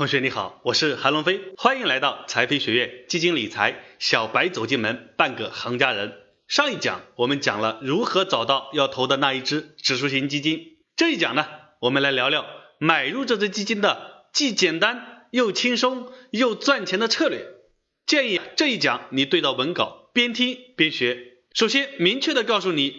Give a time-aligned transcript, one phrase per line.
[0.00, 6.14] 同学你好，我是韩龙飞，欢迎来到财飞学院基金理财小白走进门，半个行家人。
[6.48, 11.46] 上一讲我们讲了如何找到要投的那一只指数型基金，这一讲呢，
[11.82, 12.46] 我们来聊聊
[12.78, 17.44] 买入这只基金的既简单又轻松又赚钱的策略。
[18.06, 21.42] 建议这一讲你对照文稿，边听边学。
[21.52, 22.94] 首先明确的告诉你，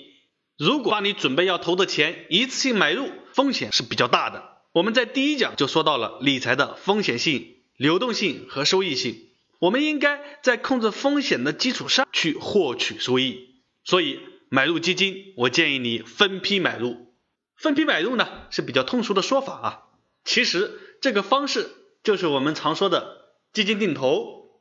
[0.55, 4.50] 如果把你准备要投的钱一次性买入，风险是比较大的。
[4.73, 9.27] 我们在第一讲就说到了理财的风险性、流动性和收益性，
[9.59, 13.49] 我们应该在控制风险的基础上去获取收益。
[13.83, 17.13] 所以买入基金，我建议你分批买入。
[17.57, 19.81] 分批买入呢是比较通俗的说法啊，
[20.23, 21.69] 其实这个方式
[22.01, 23.17] 就是我们常说的
[23.51, 24.51] 基金定投。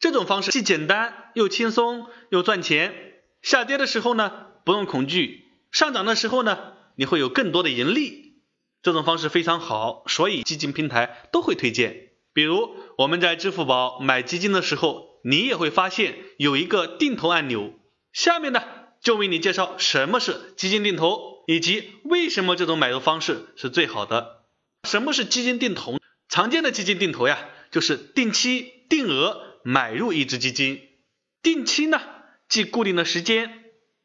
[0.00, 2.94] 这种方式既简单又轻松又赚钱，
[3.42, 8.27] 下跌的时候呢不用恐惧，上涨的时候呢你会有更多的盈利。
[8.80, 12.10] 这种方式非常好，所以基金平台都会推荐。
[12.32, 17.72] 比如我们在支付宝买基金的时候，你也会发现有一个定投按钮。
[18.12, 18.62] 下面呢，
[19.02, 24.44] 就为你介绍什么是基金定投，以及为什么这种买入方式是最好的。
[24.84, 25.98] 什么是基金定投？
[26.28, 30.80] 常见的基金定投呀，就是定期定额买入一只基金。
[31.42, 32.00] 定期呢，
[32.48, 33.48] 即固定的时间；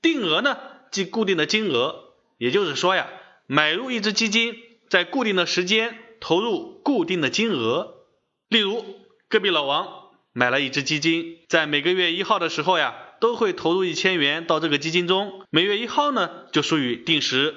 [0.02, 0.58] 定额呢，
[0.92, 2.16] 即固定的金额。
[2.40, 3.08] 也就是说呀。
[3.46, 4.56] 买入一只基金，
[4.94, 8.06] 在固定的时间投入固定的金额。
[8.48, 8.86] 例如，
[9.28, 15.48] 隔壁老王买了一只基金，在每个月一号的时候呀，都会投入一千元到这个基金中。
[15.50, 17.56] 每月一号呢，就属于定时；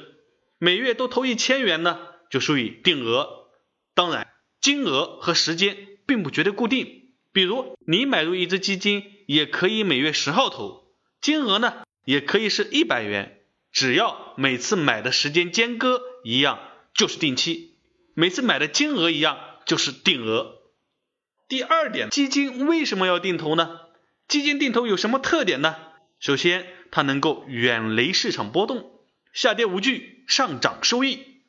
[0.56, 1.98] 每月都投一千元呢，
[2.30, 3.50] 就属于定额。
[3.94, 4.28] 当然，
[4.62, 7.10] 金额和时间并不绝对固定。
[7.34, 10.86] 比如，你买入一只基金，也可以每月十号投，
[11.20, 13.42] 金额呢，也可以是一百元。
[13.72, 16.58] 只要每次买的时间间隔一样，
[16.96, 17.72] 就是定期；
[18.14, 20.54] 每次买的金额一样，就是定额。
[21.48, 23.80] 第二点，基金为什么要定投呢？
[24.26, 25.76] 基金定投有什么特点呢？
[26.18, 28.90] 首先，它能够远离市场波动，
[29.32, 31.42] 下跌无惧，上涨收益。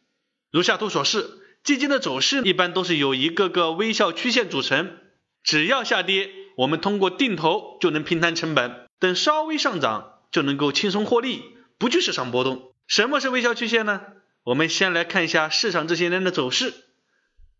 [0.52, 1.30] 如下图所示，
[1.64, 4.98] 基金的走势一般都是由一个个微笑曲线组成。
[5.44, 11.42] 只要下跌，我们通过定投就能平摊成本；等稍微上涨，就能够轻松获利。
[11.80, 12.74] 不惧市场波动。
[12.88, 14.02] 什么是微笑曲线呢？
[14.48, 16.74] 我们先来看一下市场这些年的走势。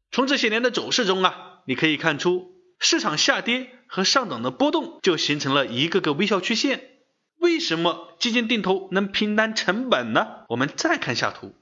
[0.10, 6.92] 从这些年的走势中啊，你可以看出市场下跌和上涨的波动就形成了一个个微笑曲线。
[7.40, 10.46] 为什么基金定投能平摊成本呢？
[10.48, 11.54] 我们再看下图。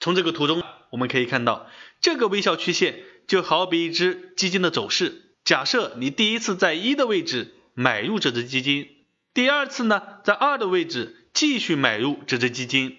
[0.00, 0.60] 从这个图中
[0.90, 1.70] 我们可以看到，
[2.00, 5.36] 这个微笑曲线就好比一只基金的走势。
[5.44, 8.88] 假设你第一次在一的位置买入这只基金，
[9.32, 11.14] 第二次呢在二的位置。
[11.34, 12.96] 继续买入这只基金，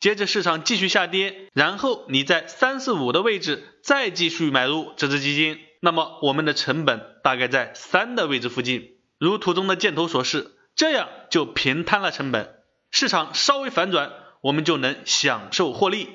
[0.00, 12.54] 接着市场继续下跌，然后你在三四五的位置再继续买入这只基金，那么我们的成本大概在三的位置附近，如图中的箭头所示，这样就平摊了成本。
[12.90, 16.08] 市场稍微反转，我们就能享受获利。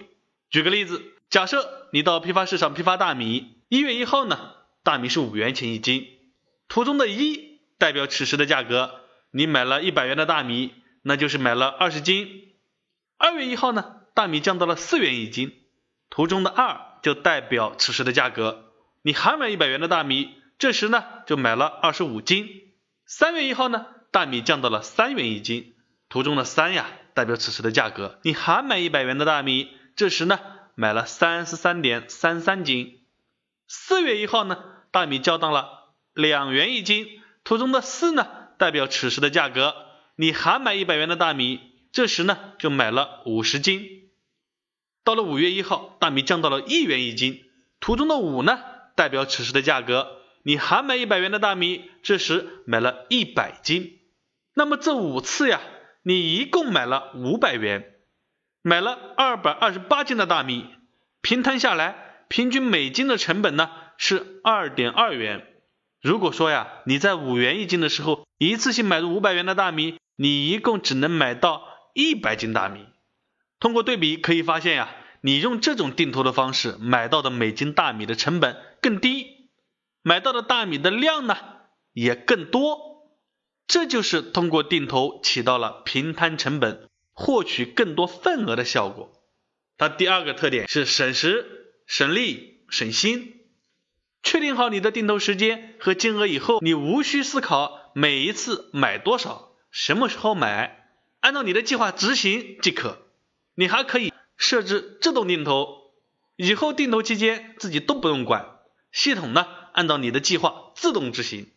[0.50, 4.54] 举个例子，假设你到批发市场批发大米，一月一号呢，
[4.84, 6.08] 大米是五元钱一斤，
[6.68, 10.74] 图中的一代表此时的价格，你买了一百元的大米。
[11.08, 12.55] 那就是买了二十斤。
[13.18, 15.64] 二月一号呢，大米降到了四元一斤，
[16.10, 18.74] 图中的二就代表此时的价格。
[19.02, 22.50] 你还买一百元的大米，这时呢就买了二十五斤。
[23.06, 25.76] 三月一号呢，大米降到了三元一斤，
[26.10, 28.20] 图中的三呀代表此时的价格。
[28.24, 30.40] 你还买一百元的大米，这时呢
[30.76, 33.02] 买了三十三点三三斤。
[33.68, 34.58] 四月一号呢，
[34.92, 37.08] 大米降到了两元一斤，
[37.44, 38.28] 图中的四呢
[38.58, 39.74] 代表此时的价格。
[40.16, 41.60] 你还买一百元的大米，
[41.96, 44.10] 这时呢就买了五十斤。
[45.06, 47.46] 到了五月一号，大米降到了一元一斤，
[47.80, 48.60] 图中的五呢
[48.98, 50.18] 代表此时的价格。
[50.44, 53.98] 你还买一百元的大米，这时买了一百斤。
[54.54, 55.62] 那么这五次呀，
[56.04, 57.94] 你一共买了五百元，
[58.62, 60.66] 买了二百二十八斤的大米，
[61.22, 65.48] 平摊下来，平均每斤的成本呢是二点二元。
[66.02, 69.98] 如果说呀，你在五元一斤的时候，一次性买入五百元的大米。
[70.18, 72.86] 你一共只能买到一百斤大米。
[73.58, 79.50] 通过对比可以发现呀，你用这种定投的方式买到的每斤大米的成本更低，
[80.04, 81.38] 买到的大米的量呢
[81.94, 82.78] 也更多。
[83.66, 89.14] 这就是通过定投起到了平摊成本、获取更多份额的效果。
[89.78, 93.42] 它第二个特点是省时、省力、省心。
[94.22, 99.54] 确定好你的定投时间和金额以后，你无需思考每一次买多少。
[99.72, 100.85] 什么时候买？
[101.26, 103.02] 按照你的计划执行即可。
[103.56, 105.92] 你还可以设置自动定投，
[106.36, 108.60] 以后定投期间自己都不用管，
[108.92, 111.52] 系统呢按照你的计划自动执行。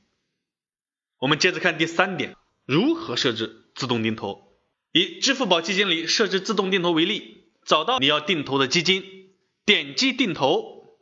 [1.18, 2.34] 我们接着看第三点，
[2.64, 4.56] 如何设置自动定投？
[4.92, 9.34] 以支付宝基金里设置自动定投为例，找到你要定投的基金，
[9.66, 10.96] 点击定投，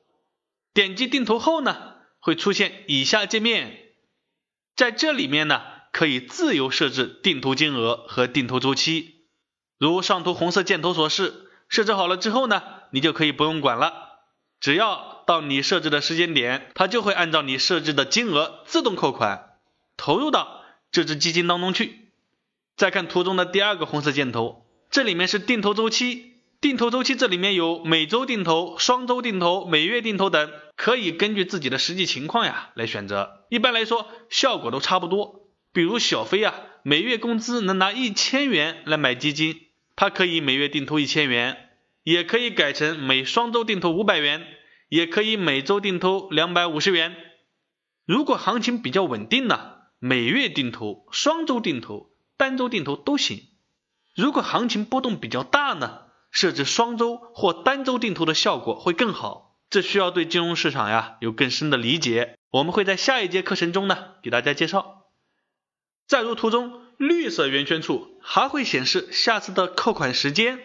[0.75, 3.93] 点击定投后呢，会出现以下界面，
[4.75, 5.63] 在这里面呢，
[5.97, 9.15] 可以自由设置定投金额和定投周期。
[9.79, 12.63] 如上图红色箭头所示，设置好了之后呢，
[12.93, 13.95] 你就可以不用管了，
[14.61, 19.55] 只要到你设置的时间点，它就会按照你设置的金额自动扣款，
[19.97, 20.61] 投入到
[20.93, 22.11] 这只基金当中去。
[22.77, 33.47] 再看图中的第二个红色箭头，这里面是定投周期，定投周期这里面有每周定投、双周定投、每月定投等，可以根据自己的实际情况呀来选择。
[33.49, 35.46] 一般来说，效果都差不多。
[35.77, 39.61] 比如小飞啊，每月工资能拿一千元来买基金。
[39.95, 41.69] 他可以每月定投一千元，
[42.03, 44.47] 也可以改成每双周定投五百元，
[44.89, 47.15] 也可以每周定投两百五十元。
[48.07, 52.09] 如果行情比较稳定呢，每月定投、双周定投、
[52.39, 53.43] 单周定投都行。
[54.15, 59.59] 如果行情波动比较大呢，设置双周或单周定投的效果会更好。
[59.69, 64.96] 这需要对金融市场呀有更深的理解，我们会在下一节课程中呢给大家介绍。
[66.07, 66.83] 再如图中。
[66.99, 70.59] 绿色圆圈处还会显示下次的扣款时间，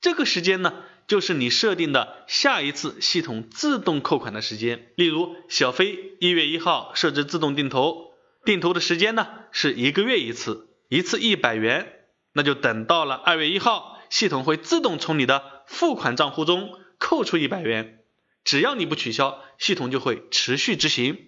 [0.00, 0.72] 这个时间呢，
[1.08, 4.92] 就是你设定的下一次系统自动扣款的时间。
[4.94, 8.12] 例如，小飞一月一号设置自动定投，
[8.44, 18.04] 定投的时间呢是一个月一次，一次一百元，那就等到了二月一号，系统会自动从你的付款账户中扣出一百元，
[18.44, 21.26] 只要你不取消，系统就会持续执行。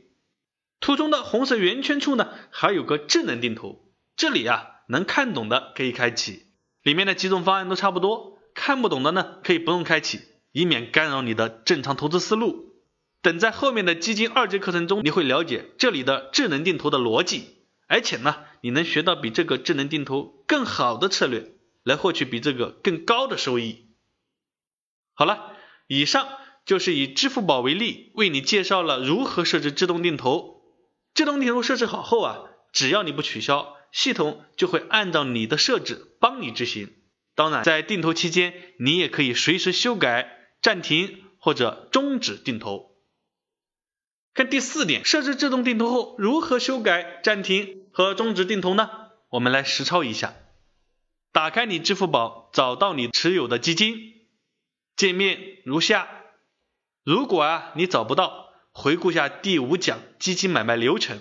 [0.81, 3.93] 图中的红色圆圈处呢，还有个智能定投。
[4.17, 6.47] 这里啊，能看懂的可以开启，
[6.83, 10.21] 里面的几种方案都差不多，看不懂的呢可以不用开启，
[10.53, 12.75] 以免干扰你的正常投资思路。
[13.21, 21.53] 等在后面的基金二级课程中，你会了解这里的智能定投的逻辑，而且呢，你能学到比这个智能定投更好的策略，
[21.83, 23.89] 来获取比这个更高的收益。
[25.15, 25.53] 好了，
[25.89, 26.29] 以上
[26.65, 30.58] 就是以支付宝为例，为你介绍了如何设置自动定投。
[31.19, 33.77] 自动定投设置好后啊，只要你不取消。
[33.91, 36.95] 系统就会按照你的设置帮你执行。
[37.35, 42.93] 当然，在定投期间，你也可以随时修改、暂停或者终止定投。
[44.33, 48.89] 看第四点，设置自动定投后如何修改、暂停和终止定投呢？
[49.29, 50.37] 我们来实操一下。
[51.33, 53.97] 打开你支付宝，找到你持有的基金，
[54.95, 56.09] 界面如下。
[57.03, 58.48] 如果啊你找不到，
[58.81, 61.19] 回顾一下第五讲基金买卖流程。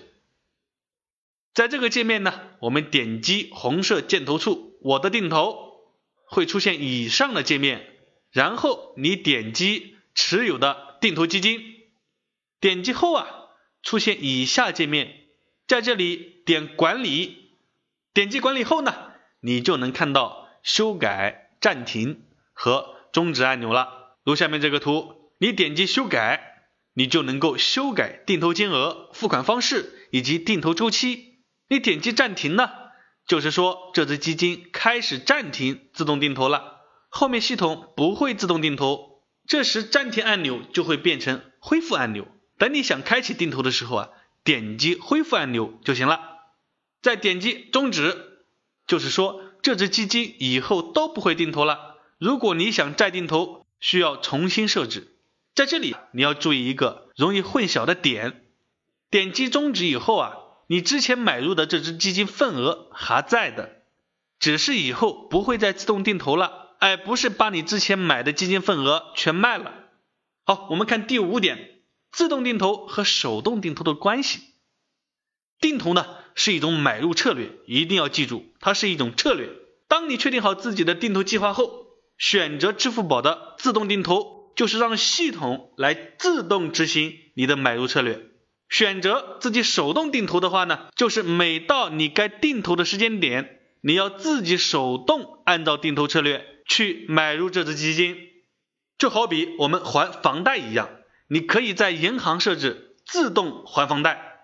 [1.55, 5.57] 在这个界面呢，我们点击红色箭头处，我的定投
[6.27, 7.97] 会出现以上的界面，
[8.29, 11.59] 然后你点击持有的定投基金，
[12.59, 13.27] 点击后啊，
[13.81, 15.11] 出现以下界面，
[15.65, 17.53] 在这里点管理，
[18.13, 18.93] 点击管理后呢，
[19.39, 22.21] 你就能看到修改、暂停
[22.53, 24.15] 和终止按钮了。
[24.23, 26.56] 如下面这个图，你点击修改，
[26.97, 31.35] 你就能够修改定投金额、付款方式以及定投周期。
[31.69, 32.71] 你点击暂停呢，
[33.27, 42.27] 就是说这只基金开始暂停自动定投了，后面系统不会自动定投，这时暂停按钮就会变成恢复按钮。
[42.57, 44.09] 等你想开启定投的时候啊，
[44.43, 46.19] 点击恢复按钮就行了。
[47.03, 48.39] 再点击终止，
[48.87, 51.97] 就是说这只基金以后都不会定投了。
[52.17, 55.13] 如果你想再定投，需要重新设置。
[55.53, 58.41] 在这里你要注意一个容易混淆的点，
[59.11, 60.33] 点击终止以后啊。
[60.65, 63.83] 你之前买入的这只基金份额还在的，
[64.39, 69.71] 只是以后不会再自动定投了，而不是把你之前买的基金份额全卖了。
[70.43, 71.81] 好，我们看第五点，
[72.11, 74.41] 自动定投和手动定投的关系。
[75.61, 79.51] 定投呢是一种买入策略，一定要记住，它是一种策略。
[79.87, 81.85] 当你确定好自己的定投计划后，
[82.17, 88.19] 选择支付宝的自动定投，就是让系统来自动执行你的买入策略。
[88.67, 98.17] 选择自己手动定投的话呢，就是每到你该定投的时间点，你要自己手动按照定投策略去买入这只基金。
[98.97, 100.89] 就好比我们还房贷一样，
[101.29, 104.39] 你可以在银行设置自动还房贷，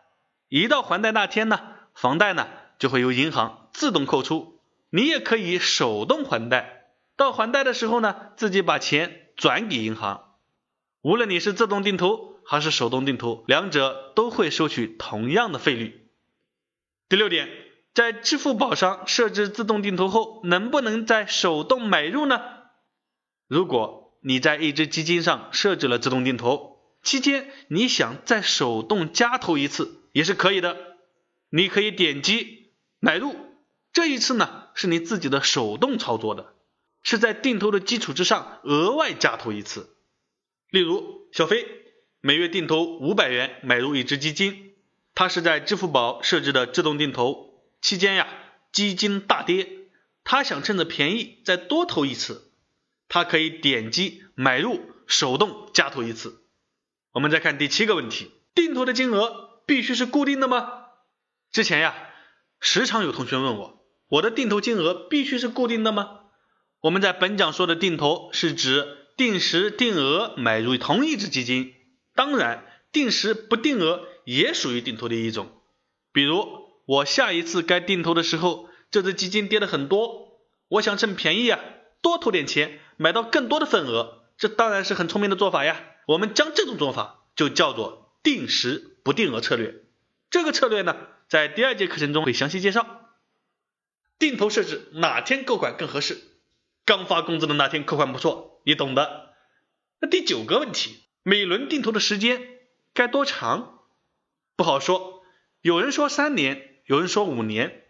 [0.48, 1.60] 一到还贷那天呢，
[1.96, 4.62] 房贷呢就会由银行自动扣除。
[4.91, 6.86] 你也可以手动还贷，
[7.17, 10.36] 到还贷的时候呢，自己把钱转给银行。
[11.02, 12.34] 无论你是自动定投。
[12.46, 16.10] 还是手动定投，两者都会收取同样的费率。
[17.08, 17.48] 第六点，
[17.94, 22.42] 在支付宝上设置自动定投后，能不能再手动买入呢？
[23.48, 30.75] 如果你在一只基金上设置了自动定投，期间你想再手动加投一次也是可以的，
[31.50, 33.34] 你可以点击买入，
[33.94, 36.54] 这一次呢是你自己的手动操作的，
[37.03, 39.95] 是在定投的基础之上额外加投一次。
[40.69, 41.67] 例如小飞
[42.22, 44.74] 每月定投五百元买入一只基金，
[45.13, 48.27] 他是在支付宝设置的自动定投，期间呀
[48.72, 49.69] 基金大跌，
[50.24, 52.51] 他想趁着便宜再多投一次，
[53.07, 56.41] 他可以点击买入，手动加投一次。
[57.12, 60.86] 我们再看第七个问题，定投的金额必须是固定的吗？
[61.51, 61.93] 之前呀，
[62.60, 66.22] 时常有同学问我，我的定投金额必须是固定的吗？
[66.84, 71.74] 我们在本讲说的定投是指定时定额买入同一只基金，
[72.13, 75.50] 当然定时不定额也属于定投的一种。
[76.12, 76.46] 比如
[76.86, 81.62] 我下一次该定投的时候，这只基金跌的很多，我想趁便宜啊，
[82.02, 85.82] 多投点钱买到更多的份额，这当然是很聪明的做法呀。
[86.06, 89.86] 我们将这种做法就叫做定时不定额策略。
[90.30, 90.98] 这个策略呢，
[91.30, 92.86] 在第二节课程中会详细介绍。
[94.20, 96.18] 定投设置哪天购款更合适？
[96.86, 99.34] 刚发工资的那天扣款不错，你懂的。
[100.02, 102.42] 那第九个问题，每轮定投的时间
[102.94, 103.80] 该多长？
[104.56, 105.24] 不好说，
[105.62, 107.84] 有人说三年，有人说五年，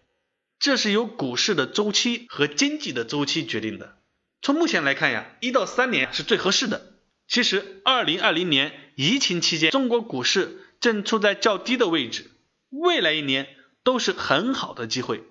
[0.59, 3.97] 这是由股市的周期和经济的周期决定的。
[4.41, 6.93] 从目前来看呀，一到三年是最合适的。
[7.27, 12.29] 其实，二零二零年疫情期间，中国股市正处在较低的位置，
[12.69, 13.47] 未来一年
[13.83, 15.23] 都是很好的机会。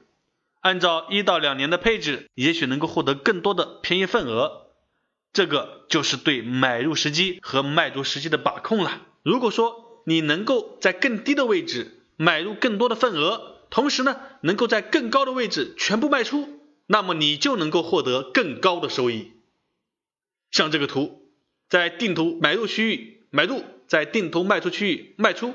[0.63, 4.69] 按照一到两年的配置，也许能够获得更多的便宜份额。
[5.35, 9.03] 这个就是对买入时机和卖出时机的把控了。
[9.23, 16.49] 如果说你能够在更低的位置买入更多的份额，同时呢，能够在更高的位置全部卖出，
[16.87, 19.33] 那么你就能够获得更高的收益。
[20.51, 21.19] 像这个图。
[21.69, 25.55] 在定投买入区域买入，在定投卖出区域卖出。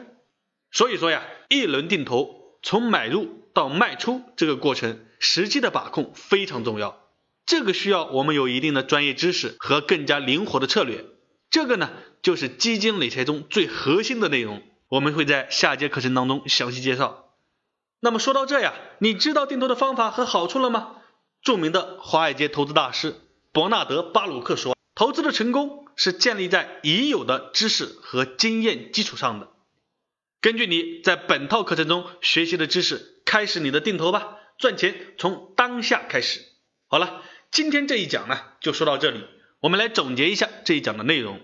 [0.71, 7.01] 所以说呀，一轮定投从买入到卖出这个过程，时机的把控非常重要。
[7.47, 11.05] 这个需要我们有一定的专业知识和更加灵活的策略。
[11.49, 11.89] 这个呢，
[12.21, 14.61] 就是基金理财中最核心的内容。
[14.89, 17.33] 我们会在下节课程当中详细介绍。
[17.99, 20.97] 那么说到这呀，你知道定投的方法和好处了吗？
[21.41, 23.15] 著名的华尔街投资大师
[23.51, 24.77] 伯纳德·巴鲁克说。
[24.93, 29.49] 投资的成功是建立在已有的知识和经验基础上的。
[30.41, 36.39] 根据你在本套课程中学习的知识，开始你的定投吧，赚钱从当下开始。
[36.87, 39.25] 好了，今天这一讲呢就说到这里，
[39.59, 41.41] 我们来总结一下这一讲的内容。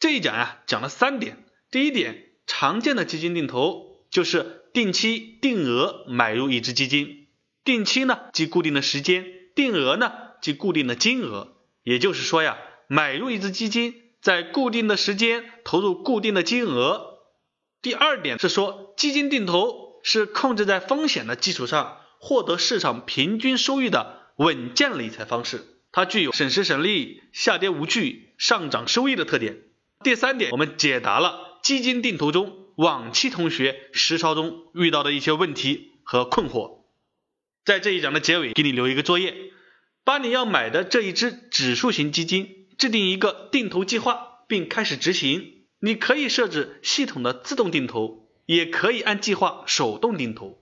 [0.00, 7.28] 这一讲呀讲了三点，第一点，常见的基金定投就是定期定额买入一只基金，
[7.62, 11.56] 定期呢即固定的时间，定额呢即固定的金额。
[11.84, 12.58] 也就是说呀，
[12.88, 17.20] 买入一只基金，在固定的时间投入固定的金额。
[17.80, 29.64] 第二点是说，基金定投是控制在风险的基础上获得市场平均收益的稳健理财方式，它具有省时省力、下跌无惧、上涨收益的特点。
[30.04, 36.82] 第三点，我们解答了基金定投中往期同学实操中遇到的一些问题和困惑。
[37.64, 39.34] 在这一讲的结尾，给你留一个作业。
[40.04, 45.64] 把你要买的这一只指数型基金制定一个定投计划，并开始执行。
[45.80, 50.58] 你可以设置系统的自动定投，也可以按计划手动定投。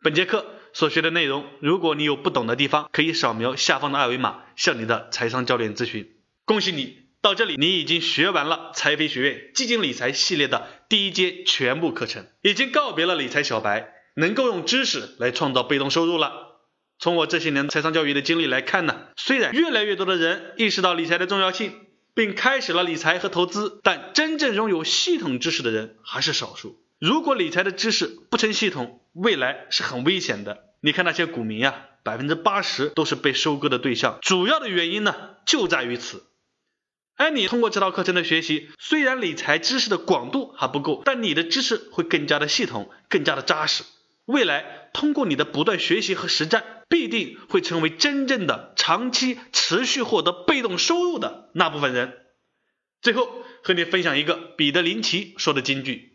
[0.00, 6.08] 本节课所学的内容，如果你有不懂的地方，可以扫描下方的二维码向你的财商教练咨询。
[6.44, 16.60] 恭喜你，到这里你已经学完了财飞学院基金理财系列的第一阶全部课程，已经告别了理财小白，能够用知识来创造被动收入了。
[17.00, 21.72] 从我这些年财商教育的经历来看呢，虽然越来越多的人意识到理财的重要性，
[22.14, 26.80] 并开始了理财和投资，但真正拥有系统知识的人还是少数。
[26.98, 30.64] 如果理财的知识不成系统，未来是很危险的。
[30.80, 35.14] 你看那些股民啊，百分之八十都是被收割的对象，主要的原因呢
[35.46, 36.24] 就在于此。
[37.16, 43.84] 而你通过这套课程的学习，虽然理财知识的广度还不够，但你的知识会更加的系统，更加的扎实。
[44.24, 46.64] 未来通过你的不断学习和实战。
[46.90, 52.14] 必定会成为真正的长期持续获得被动收入的那部分人。
[53.02, 53.28] 最后
[53.62, 56.07] 和你分享一个彼得林奇说的金句：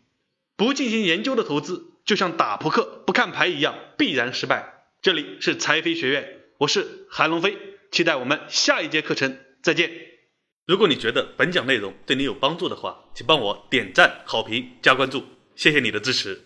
[0.56, 4.84] 不进行研究的投资，就像打扑克不看牌一样，必然失败。
[5.02, 7.56] 这里是财飞学院，我是韩龙飞，
[7.90, 9.90] 期待我们下一节课程再见。
[10.64, 15.24] 如果你觉得本讲内容对你有帮助的话，请帮我点赞、好评、加关注，
[15.56, 16.40] 谢谢你的支持。